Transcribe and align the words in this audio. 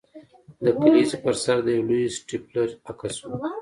د 0.63 0.65
کلیزې 0.81 1.17
پر 1.23 1.35
سر 1.43 1.57
د 1.65 1.67
یو 1.75 1.85
لوی 1.89 2.03
سټیپلر 2.17 2.69
عکس 2.89 3.15
و 3.21 3.27